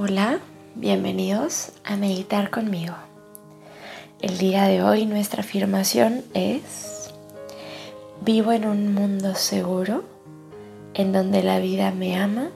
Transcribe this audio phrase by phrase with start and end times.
[0.00, 0.38] Hola,
[0.76, 2.94] bienvenidos a meditar conmigo.
[4.20, 7.10] El día de hoy nuestra afirmación es,
[8.20, 10.04] vivo en un mundo seguro
[10.94, 12.50] en donde la vida me ama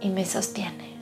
[0.00, 0.96] y me sostiene.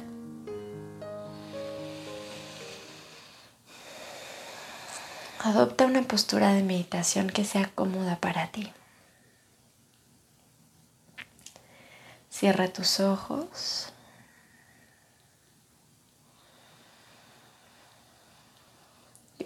[5.39, 8.71] Adopta una postura de meditación que sea cómoda para ti.
[12.29, 13.91] Cierra tus ojos.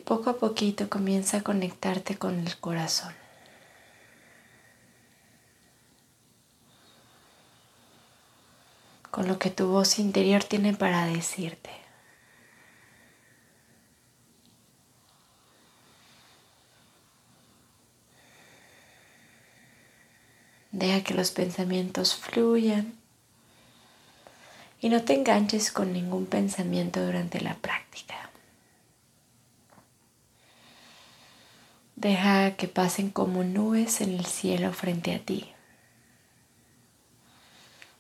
[0.07, 3.13] Poco a poquito comienza a conectarte con el corazón.
[9.11, 11.71] Con lo que tu voz interior tiene para decirte.
[20.71, 22.95] Deja que los pensamientos fluyan
[24.81, 28.31] y no te enganches con ningún pensamiento durante la práctica.
[31.97, 35.51] Deja que pasen como nubes en el cielo frente a ti,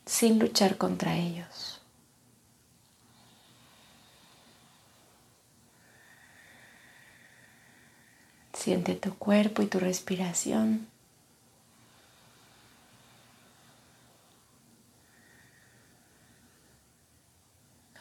[0.04, 1.80] sin luchar contra ellos.
[8.52, 10.88] Siente tu cuerpo y tu respiración.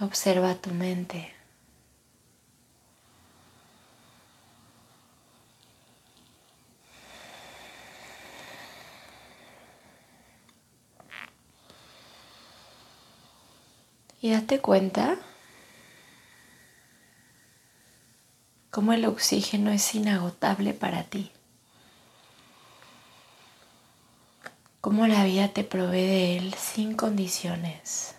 [0.02, 1.34] Observa tu mente.
[14.26, 15.20] Y date cuenta
[18.72, 21.32] cómo el oxígeno es inagotable para ti.
[24.82, 28.16] Cómo la vida te provee de él sin condiciones.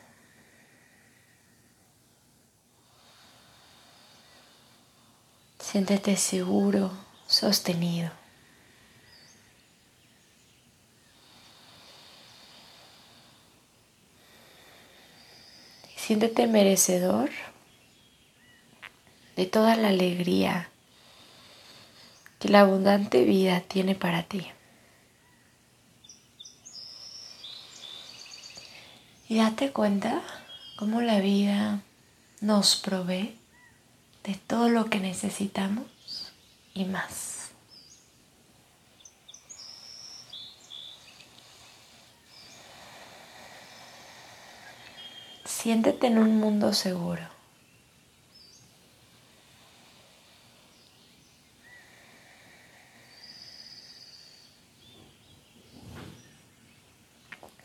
[5.59, 6.93] Siéntete seguro,
[7.27, 8.26] sostenido.
[16.07, 17.31] Siéntete merecedor
[19.35, 20.69] de toda la alegría
[22.39, 24.47] que la abundante vida tiene para ti.
[29.29, 30.23] Y date cuenta
[30.77, 31.81] cómo la vida
[32.41, 33.37] nos provee
[34.23, 36.33] de todo lo que necesitamos
[36.73, 37.46] y más.
[45.59, 47.23] Siéntete en un mundo seguro.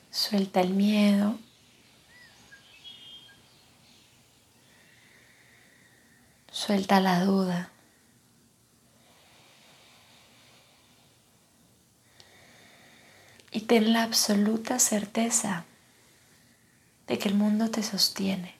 [0.09, 1.37] Suelta el miedo.
[6.49, 7.71] Suelta la duda.
[13.51, 15.65] Y ten la absoluta certeza
[17.11, 18.55] de que el mundo te sostiene,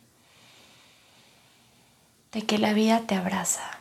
[2.33, 3.79] de que la vida te abraza,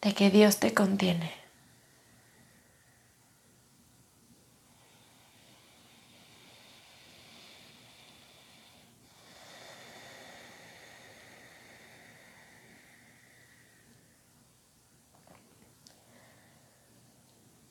[0.00, 1.45] de que Dios te contiene.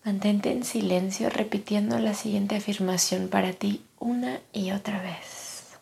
[0.05, 5.79] Mantente en silencio repitiendo la siguiente afirmación para ti una y otra vez.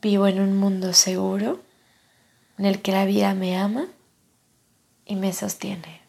[0.00, 1.60] Vivo en un mundo seguro
[2.56, 3.88] en el que la vida me ama
[5.04, 6.02] y me sostiene.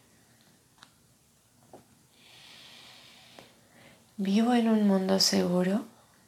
[4.16, 5.86] Vivo en un mundo seguro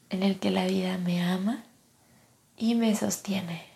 [0.09, 1.63] en el que la vida me ama
[2.57, 3.70] y me sostiene.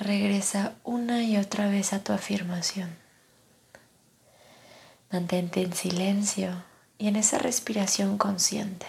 [0.00, 2.88] Regresa una y otra vez a tu afirmación.
[5.12, 6.64] Mantente en silencio
[6.96, 8.86] y en esa respiración consciente.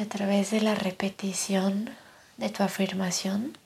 [0.00, 1.90] A través de la repetición
[2.36, 3.58] de tu afirmación,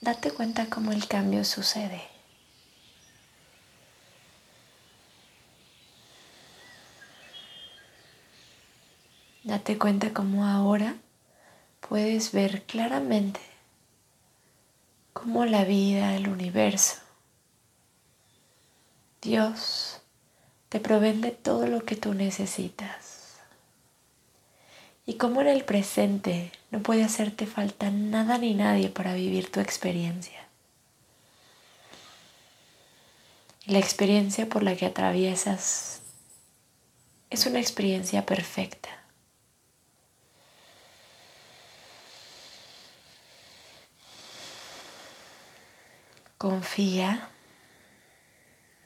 [0.00, 2.02] date cuenta cómo el cambio sucede.
[9.44, 10.96] Date cuenta cómo ahora
[11.78, 13.40] puedes ver claramente
[15.12, 16.96] cómo la vida, el universo,
[19.22, 20.00] Dios
[20.68, 23.15] te proveen de todo lo que tú necesitas.
[25.06, 29.60] Y cómo en el presente no puede hacerte falta nada ni nadie para vivir tu
[29.60, 30.46] experiencia.
[33.66, 36.00] La experiencia por la que atraviesas
[37.30, 38.88] es una experiencia perfecta.
[46.38, 47.30] Confía,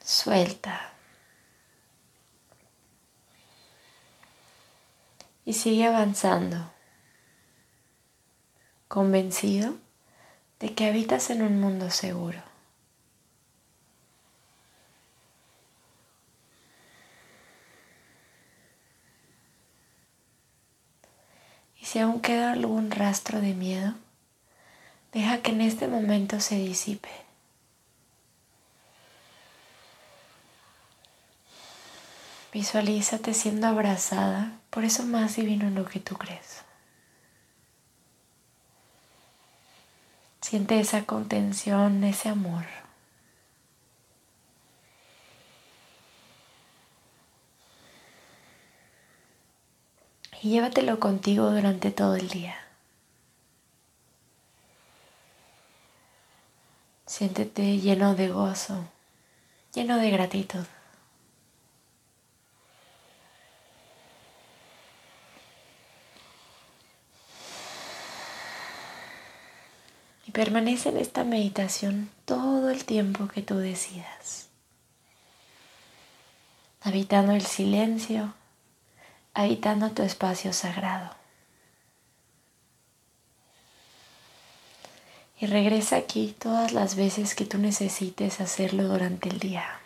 [0.05, 0.95] suelta.
[5.45, 6.71] Y sigue avanzando,
[8.89, 9.75] convencido
[10.61, 12.43] de que habitas en un mundo seguro.
[21.81, 23.95] Y si aún queda algún rastro de miedo,
[25.13, 27.30] deja que en este momento se disipe.
[32.53, 36.63] Visualízate siendo abrazada por eso más divino en lo que tú crees.
[40.41, 42.65] Siente esa contención, ese amor.
[50.43, 52.57] Y llévatelo contigo durante todo el día.
[57.07, 58.89] Siéntete lleno de gozo,
[59.73, 60.65] lleno de gratitud.
[70.31, 74.47] Y permanece en esta meditación todo el tiempo que tú decidas.
[76.83, 78.33] Habitando el silencio,
[79.35, 81.17] habitando tu espacio sagrado.
[85.41, 89.81] Y regresa aquí todas las veces que tú necesites hacerlo durante el día.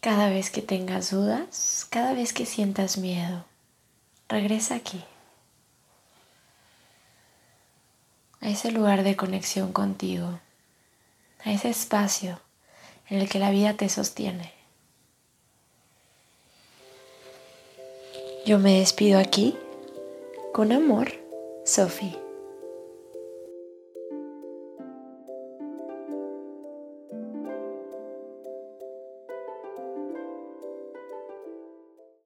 [0.00, 3.44] Cada vez que tengas dudas, cada vez que sientas miedo,
[4.30, 5.04] regresa aquí.
[8.40, 10.40] A ese lugar de conexión contigo,
[11.44, 12.40] a ese espacio
[13.08, 14.52] en el que la vida te sostiene.
[18.44, 19.56] Yo me despido aquí
[20.52, 21.12] con amor,
[21.64, 22.25] Sophie.